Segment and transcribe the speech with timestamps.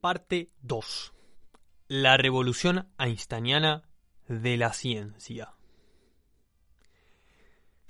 [0.00, 1.12] parte 2.
[1.88, 3.82] La revolución einsteiniana
[4.28, 5.54] de la ciencia.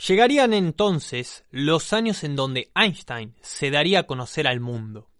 [0.08, 5.10] Llegarían entonces los años en donde Einstein se daría a conocer al mundo,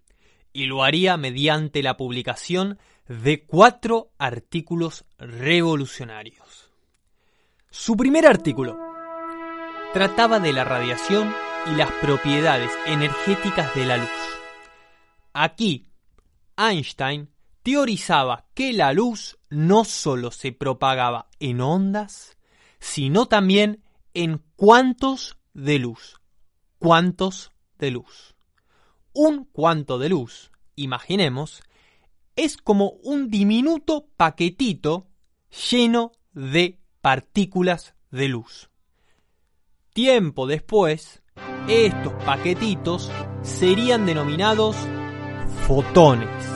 [0.52, 6.70] y lo haría mediante la publicación de cuatro artículos revolucionarios.
[7.70, 8.79] Su primer artículo
[9.93, 11.34] trataba de la radiación
[11.66, 14.09] y las propiedades energéticas de la luz.
[15.32, 15.89] Aquí,
[16.60, 17.30] Einstein
[17.62, 22.36] teorizaba que la luz no sólo se propagaba en ondas,
[22.78, 23.83] sino también
[24.14, 26.20] en cuantos de luz.
[26.78, 28.34] Cuantos de luz.
[29.12, 31.62] Un cuanto de luz, imaginemos,
[32.36, 35.08] es como un diminuto paquetito
[35.70, 38.70] lleno de partículas de luz.
[39.92, 41.22] Tiempo después,
[41.69, 43.11] estos paquetitos
[43.42, 44.77] serían denominados
[45.66, 46.50] fotones.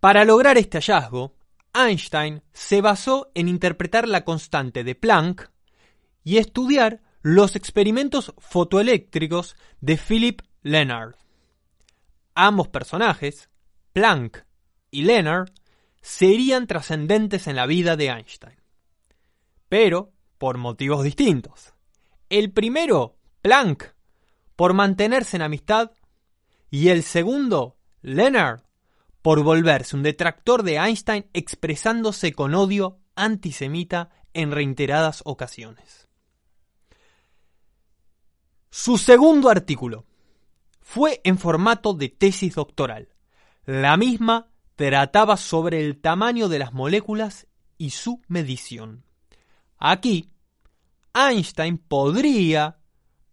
[0.00, 1.34] Para lograr este hallazgo,
[1.74, 5.50] Einstein se basó en interpretar la constante de Planck
[6.22, 11.16] y estudiar los experimentos fotoeléctricos de Philip Leonard.
[12.34, 13.50] Ambos personajes,
[13.92, 14.44] Planck
[14.90, 15.50] y Leonard,
[16.00, 18.56] serían trascendentes en la vida de Einstein.
[19.68, 21.74] Pero por motivos distintos.
[22.28, 23.94] El primero, Planck,
[24.54, 25.90] por mantenerse en amistad
[26.70, 28.67] y el segundo, Leonard,
[29.22, 36.08] por volverse un detractor de Einstein expresándose con odio antisemita en reiteradas ocasiones.
[38.70, 40.06] Su segundo artículo
[40.80, 43.08] fue en formato de tesis doctoral.
[43.64, 49.04] La misma trataba sobre el tamaño de las moléculas y su medición.
[49.78, 50.30] Aquí,
[51.12, 52.78] Einstein podría,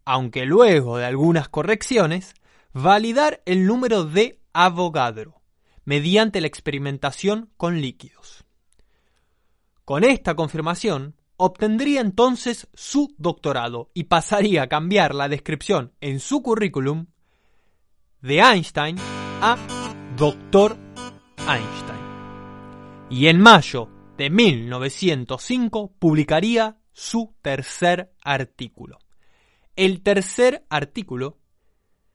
[0.03, 2.33] aunque luego de algunas correcciones,
[2.73, 5.44] validar el número de Avogadro
[5.85, 8.43] mediante la experimentación con líquidos.
[9.85, 16.41] Con esta confirmación, obtendría entonces su doctorado y pasaría a cambiar la descripción en su
[16.41, 17.07] currículum
[18.21, 18.97] de Einstein
[19.41, 19.57] a
[20.17, 20.77] Doctor
[21.47, 22.05] Einstein.
[23.09, 28.97] Y en mayo de 1905 publicaría su tercer artículo.
[29.75, 31.37] El tercer artículo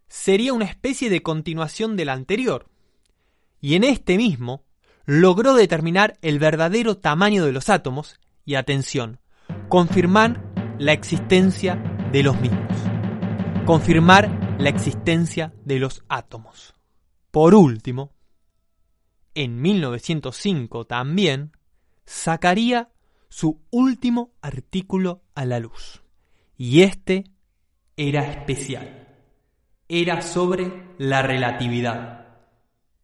[0.08, 2.69] sería una especie de continuación del anterior,
[3.60, 4.64] y en este mismo
[5.06, 9.20] logró determinar el verdadero tamaño de los átomos y, atención,
[9.68, 10.42] confirmar
[10.78, 11.76] la existencia
[12.12, 12.76] de los mismos.
[13.66, 16.74] Confirmar la existencia de los átomos.
[17.30, 18.12] Por último,
[19.34, 21.52] en 1905 también
[22.04, 22.90] sacaría
[23.28, 26.02] su último artículo a la luz.
[26.56, 27.24] Y este
[27.96, 29.00] era especial
[29.92, 32.19] era sobre la relatividad,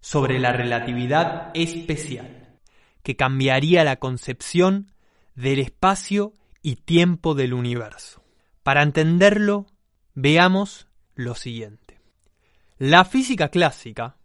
[0.07, 2.61] sobre la relatividad especial,
[3.03, 4.93] que cambiaría la concepción
[5.35, 8.23] del espacio y tiempo del universo.
[8.63, 9.67] Para entenderlo,
[10.15, 10.87] veamos
[11.17, 12.01] lo siguiente.
[12.79, 14.17] La física clásica,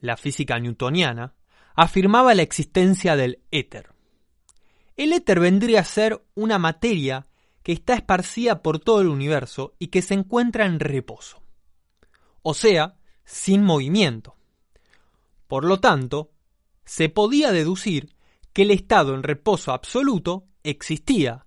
[0.00, 1.32] la física newtoniana,
[1.74, 3.92] afirmaba la existencia del éter.
[4.96, 7.28] El éter vendría a ser una materia
[7.62, 11.42] que está esparcida por todo el universo y que se encuentra en reposo
[12.42, 12.96] o sea,
[13.26, 14.37] sin movimiento.
[15.48, 16.30] Por lo tanto,
[16.84, 18.14] se podía deducir
[18.52, 21.46] que el estado en reposo absoluto existía,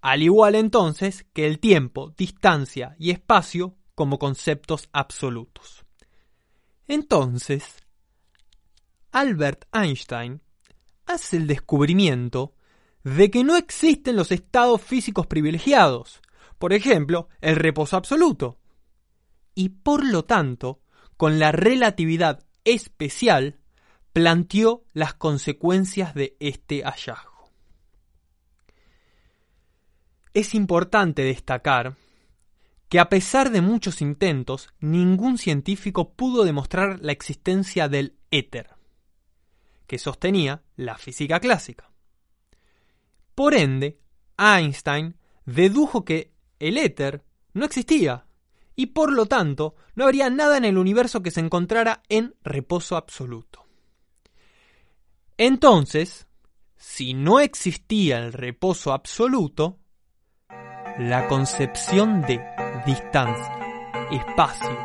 [0.00, 5.84] al igual entonces que el tiempo, distancia y espacio como conceptos absolutos.
[6.86, 7.76] Entonces,
[9.10, 10.40] Albert Einstein
[11.06, 12.54] hace el descubrimiento
[13.02, 16.20] de que no existen los estados físicos privilegiados,
[16.58, 18.58] por ejemplo, el reposo absoluto,
[19.54, 20.80] y por lo tanto,
[21.16, 22.44] con la relatividad
[22.74, 23.58] especial,
[24.12, 27.50] planteó las consecuencias de este hallazgo.
[30.34, 31.96] Es importante destacar
[32.88, 38.70] que a pesar de muchos intentos, ningún científico pudo demostrar la existencia del éter,
[39.86, 41.90] que sostenía la física clásica.
[43.34, 44.00] Por ende,
[44.38, 48.26] Einstein dedujo que el éter no existía,
[48.78, 52.96] y por lo tanto no habría nada en el universo que se encontrara en reposo
[52.96, 53.66] absoluto.
[55.36, 56.28] Entonces,
[56.76, 59.80] si no existía el reposo absoluto,
[60.96, 62.40] la concepción de
[62.86, 63.58] distancia,
[64.12, 64.78] espacio,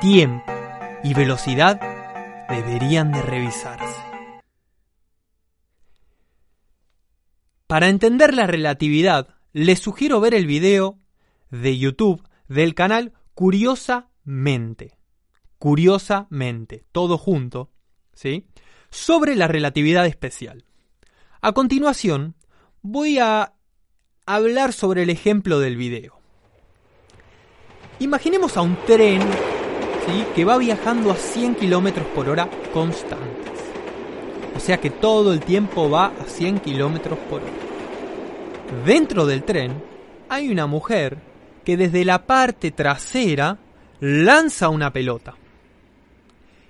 [0.00, 0.50] tiempo
[1.04, 1.78] y velocidad
[2.48, 4.00] deberían de revisarse.
[7.66, 10.98] Para entender la relatividad, les sugiero ver el video
[11.50, 14.98] de YouTube del canal Curiosamente.
[15.58, 17.70] curiosamente, todo junto,
[18.14, 18.46] ¿sí?
[18.90, 20.64] sobre la relatividad especial.
[21.40, 22.34] A continuación,
[22.82, 23.54] voy a
[24.26, 26.18] hablar sobre el ejemplo del video.
[28.00, 30.24] Imaginemos a un tren ¿sí?
[30.34, 33.60] que va viajando a 100 km por hora constantes.
[34.56, 37.52] O sea que todo el tiempo va a 100 km por hora.
[38.84, 39.80] Dentro del tren
[40.28, 41.27] hay una mujer
[41.68, 43.58] que desde la parte trasera
[44.00, 45.34] lanza una pelota.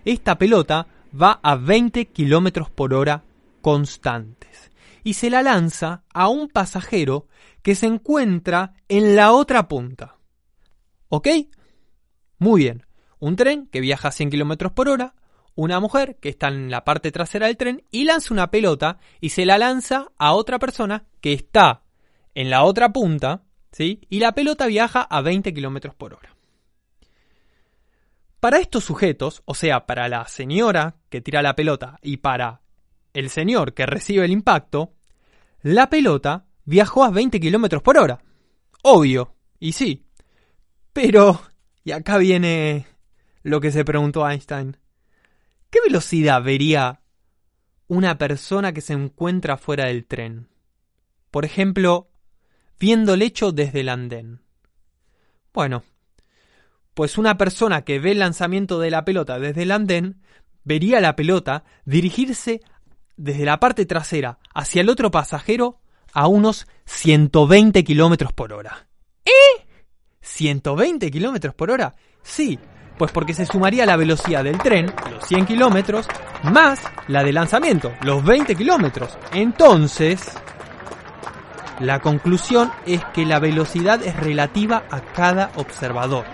[0.04, 3.22] Esta pelota va a 20 km por hora
[3.60, 4.72] constantes
[5.04, 7.28] y se la lanza a un pasajero
[7.62, 10.16] que se encuentra en la otra punta.
[11.10, 11.28] ¿Ok?
[12.40, 12.84] Muy bien.
[13.20, 15.14] Un tren que viaja a 100 km por hora,
[15.54, 19.28] una mujer que está en la parte trasera del tren y lanza una pelota y
[19.28, 21.84] se la lanza a otra persona que está
[22.34, 24.00] en la otra punta, ¿sí?
[24.08, 26.34] Y la pelota viaja a 20 km por hora.
[28.40, 32.60] Para estos sujetos, o sea, para la señora que tira la pelota y para
[33.12, 34.94] el señor que recibe el impacto,
[35.62, 38.22] la pelota viajó a 20 km por hora.
[38.82, 40.06] Obvio, y sí.
[40.92, 41.40] Pero,
[41.82, 42.86] y acá viene
[43.42, 44.76] lo que se preguntó Einstein.
[45.70, 47.00] ¿Qué velocidad vería
[47.88, 50.48] una persona que se encuentra fuera del tren?
[51.30, 52.08] Por ejemplo,
[52.78, 54.40] viendo el hecho desde el andén.
[55.52, 55.82] Bueno,
[56.94, 60.20] pues una persona que ve el lanzamiento de la pelota desde el andén
[60.64, 62.60] vería la pelota dirigirse
[63.16, 65.80] desde la parte trasera hacia el otro pasajero
[66.12, 68.88] a unos 120 kilómetros por hora.
[69.24, 69.66] ¿Eh?
[70.22, 71.94] ¿120 kilómetros por hora?
[72.22, 72.58] Sí,
[72.98, 76.06] pues porque se sumaría la velocidad del tren, los 100 kilómetros,
[76.42, 79.16] más la de lanzamiento, los 20 kilómetros.
[79.32, 80.20] Entonces,
[81.80, 86.24] la conclusión es que la velocidad es relativa a cada observador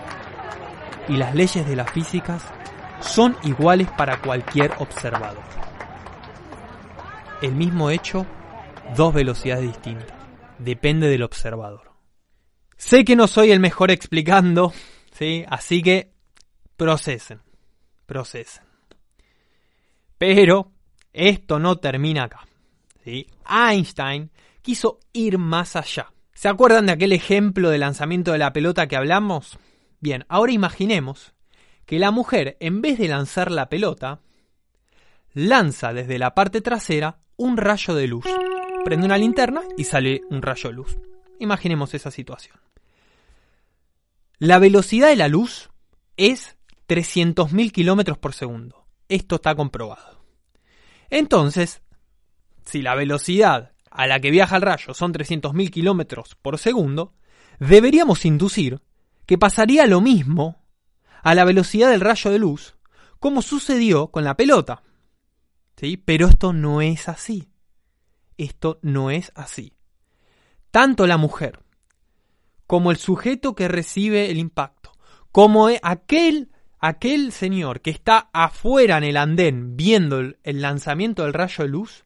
[1.07, 2.43] y las leyes de las físicas
[2.99, 5.43] son iguales para cualquier observador.
[7.41, 8.25] El mismo hecho,
[8.95, 10.17] dos velocidades distintas.
[10.57, 11.91] Depende del observador.
[12.77, 14.73] Sé que no soy el mejor explicando,
[15.11, 15.45] ¿sí?
[15.47, 16.11] Así que
[16.75, 17.41] procesen,
[18.05, 18.63] procesen.
[20.17, 20.71] Pero
[21.13, 22.45] esto no termina acá.
[23.03, 23.27] ¿sí?
[23.47, 24.31] Einstein
[24.65, 26.11] quiso ir más allá.
[26.33, 29.59] ¿Se acuerdan de aquel ejemplo de lanzamiento de la pelota que hablamos?
[29.99, 31.35] Bien, ahora imaginemos
[31.85, 34.21] que la mujer, en vez de lanzar la pelota,
[35.35, 38.25] lanza desde la parte trasera un rayo de luz.
[38.83, 40.97] Prende una linterna y sale un rayo de luz.
[41.39, 42.57] Imaginemos esa situación.
[44.39, 45.69] La velocidad de la luz
[46.17, 46.57] es
[46.87, 48.87] 300.000 kilómetros por segundo.
[49.09, 50.25] Esto está comprobado.
[51.11, 51.83] Entonces,
[52.65, 57.13] si la velocidad a la que viaja el rayo son 300.000 kilómetros por segundo,
[57.59, 58.81] deberíamos inducir
[59.25, 60.63] que pasaría lo mismo
[61.23, 62.75] a la velocidad del rayo de luz,
[63.19, 64.83] como sucedió con la pelota.
[65.77, 65.97] ¿Sí?
[65.97, 67.49] Pero esto no es así.
[68.37, 69.73] Esto no es así.
[70.71, 71.59] Tanto la mujer
[72.67, 74.91] como el sujeto que recibe el impacto,
[75.31, 81.63] como aquel, aquel señor que está afuera en el andén viendo el lanzamiento del rayo
[81.63, 82.05] de luz,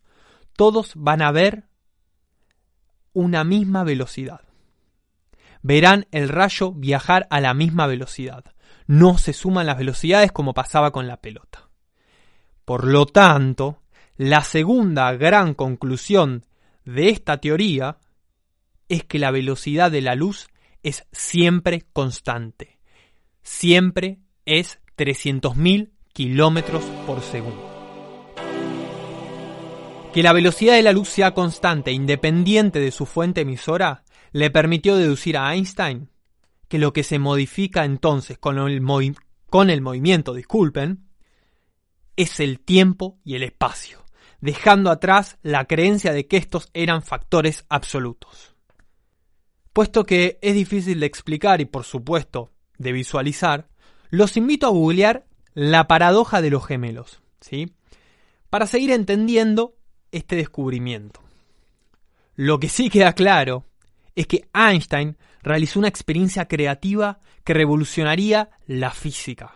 [0.56, 1.69] todos van a ver
[3.20, 4.42] una misma velocidad
[5.62, 8.44] verán el rayo viajar a la misma velocidad.
[8.88, 11.70] No se suman las velocidades como pasaba con la pelota.
[12.66, 13.82] Por lo tanto,
[14.18, 16.46] la segunda gran conclusión
[16.86, 17.98] de esta teoría
[18.88, 20.48] es que la velocidad de la luz
[20.82, 22.80] es siempre constante.
[23.44, 27.69] Siempre es 300.000 kilómetros por segundo.
[30.14, 34.96] Que la velocidad de la luz sea constante, independiente de su fuente emisora, le permitió
[34.96, 36.10] deducir a Einstein
[36.68, 41.08] que lo que se modifica entonces con el, movimiento, disculpen,
[42.16, 44.04] es el tiempo y el espacio,
[44.42, 48.56] dejando atrás la creencia de que estos eran factores absolutos.
[49.74, 53.70] Puesto que es difícil de explicar y por supuesto de visualizar,
[54.10, 57.76] los invito a googlear la paradoja de los gemelos, ¿sí?
[58.50, 59.79] Para seguir entendiendo
[60.12, 61.22] este descubrimiento.
[62.36, 63.66] Lo que sí queda claro
[64.16, 69.56] es que Einstein realizó una experiencia creativa que revolucionaría la física.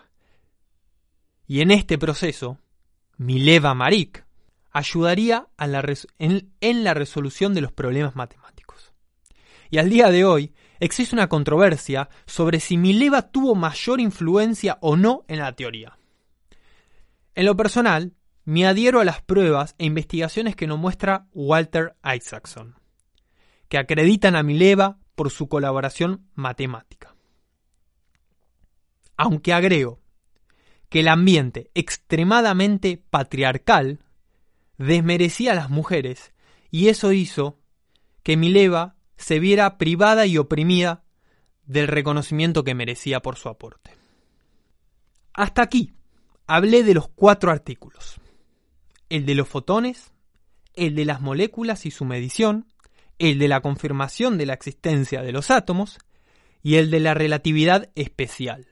[1.47, 2.57] Y en este proceso,
[3.17, 4.25] Mileva Marik
[4.71, 5.47] ayudaría
[6.17, 8.93] en, en la resolución de los problemas matemáticos.
[9.69, 14.95] Y al día de hoy existe una controversia sobre si Mileva tuvo mayor influencia o
[14.95, 15.97] no en la teoría.
[17.35, 18.13] En lo personal,
[18.45, 22.75] me adhiero a las pruebas e investigaciones que nos muestra Walter Isaacson
[23.73, 27.15] que acreditan a Mileva por su colaboración matemática.
[29.17, 29.99] Aunque agrego
[30.89, 33.97] que el ambiente extremadamente patriarcal
[34.77, 36.33] desmerecía a las mujeres
[36.69, 37.57] y eso hizo
[38.21, 41.03] que Mileva se viera privada y oprimida
[41.65, 43.89] del reconocimiento que merecía por su aporte.
[45.33, 45.93] Hasta aquí
[46.45, 48.19] hablé de los cuatro artículos.
[49.13, 50.11] El de los fotones,
[50.73, 52.65] el de las moléculas y su medición,
[53.19, 55.99] el de la confirmación de la existencia de los átomos
[56.63, 58.65] y el de la relatividad especial.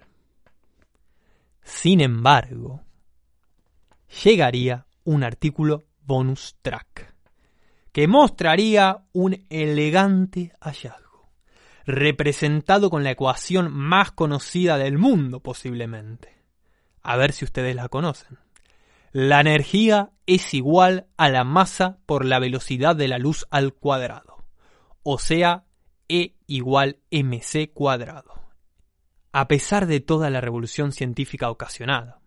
[1.61, 2.81] Sin embargo,
[4.23, 7.13] llegaría un artículo bonus track
[7.91, 11.29] que mostraría un elegante hallazgo,
[11.85, 16.35] representado con la ecuación más conocida del mundo posiblemente.
[17.03, 18.39] A ver si ustedes la conocen.
[19.13, 24.45] La energía es igual a la masa por la velocidad de la luz al cuadrado,
[25.03, 25.65] o sea,
[26.07, 28.33] E igual mc cuadrado.
[29.33, 32.21] A pesar de toda la revolución científica ocasionada,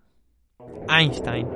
[0.88, 1.48] Einstein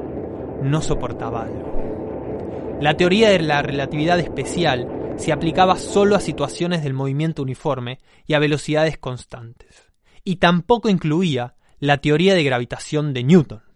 [0.62, 2.78] no soportaba algo.
[2.80, 8.32] La teoría de la relatividad especial se aplicaba solo a situaciones del movimiento uniforme y
[8.32, 9.92] a velocidades constantes,
[10.24, 13.67] y tampoco incluía la teoría de gravitación de Newton.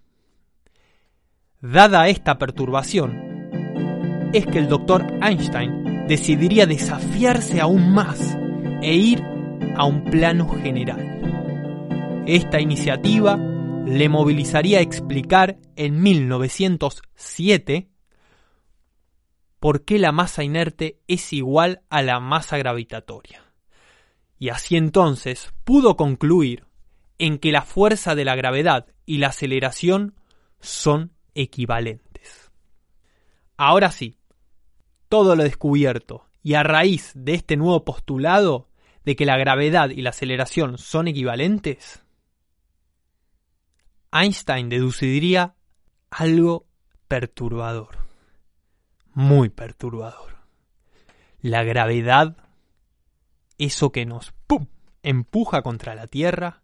[1.62, 8.36] Dada esta perturbación, es que el doctor Einstein decidiría desafiarse aún más
[8.82, 9.22] e ir
[9.76, 12.24] a un plano general.
[12.26, 17.90] Esta iniciativa le movilizaría a explicar en 1907
[19.60, 23.40] por qué la masa inerte es igual a la masa gravitatoria.
[24.36, 26.64] Y así entonces pudo concluir
[27.18, 30.16] en que la fuerza de la gravedad y la aceleración
[30.58, 32.50] son equivalentes.
[33.56, 34.18] Ahora sí,
[35.08, 38.68] todo lo descubierto y a raíz de este nuevo postulado
[39.04, 42.02] de que la gravedad y la aceleración son equivalentes,
[44.12, 45.54] Einstein deduciría
[46.10, 46.66] algo
[47.08, 47.98] perturbador,
[49.14, 50.36] muy perturbador.
[51.40, 52.36] La gravedad,
[53.58, 54.34] eso que nos
[55.02, 56.62] empuja contra la Tierra,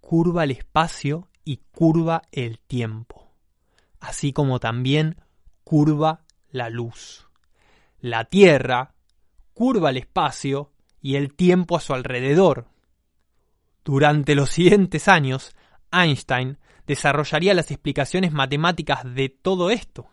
[0.00, 3.23] curva el espacio y curva el tiempo
[4.04, 5.16] así como también
[5.64, 7.28] curva la luz.
[8.00, 8.94] La Tierra
[9.54, 12.68] curva el espacio y el tiempo a su alrededor.
[13.84, 15.54] Durante los siguientes años,
[15.90, 20.10] Einstein desarrollaría las explicaciones matemáticas de todo esto,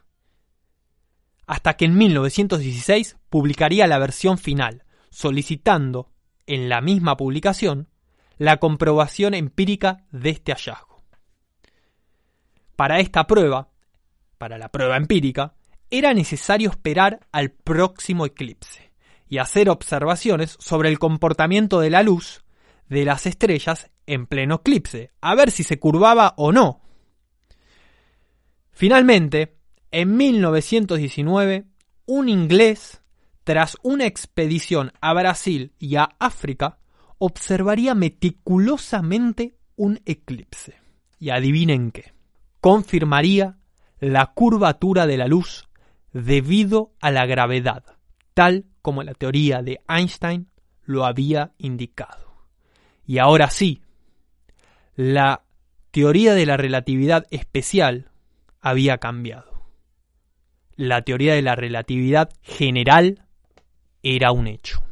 [1.47, 6.11] hasta que en 1916 publicaría la versión final, solicitando,
[6.47, 7.89] en la misma publicación,
[8.37, 11.03] la comprobación empírica de este hallazgo.
[12.75, 13.70] Para esta prueba,
[14.41, 15.53] para la prueba empírica,
[15.91, 18.91] era necesario esperar al próximo eclipse
[19.29, 22.43] y hacer observaciones sobre el comportamiento de la luz
[22.89, 26.81] de las estrellas en pleno eclipse, a ver si se curvaba o no.
[28.71, 29.57] Finalmente,
[29.91, 31.67] en 1919,
[32.07, 33.03] un inglés,
[33.43, 36.79] tras una expedición a Brasil y a África,
[37.19, 40.79] observaría meticulosamente un eclipse.
[41.19, 42.15] Y adivinen qué,
[42.59, 43.59] confirmaría
[44.01, 45.69] la curvatura de la luz
[46.11, 47.85] debido a la gravedad,
[48.33, 50.49] tal como la teoría de Einstein
[50.83, 52.47] lo había indicado.
[53.05, 53.81] Y ahora sí,
[54.95, 55.43] la
[55.91, 58.09] teoría de la relatividad especial
[58.59, 59.67] había cambiado.
[60.75, 63.27] La teoría de la relatividad general
[64.01, 64.83] era un hecho.